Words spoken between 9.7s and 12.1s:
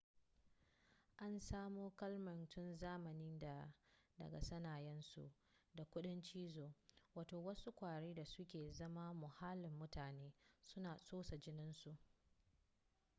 mutane suna tsotsar jininsu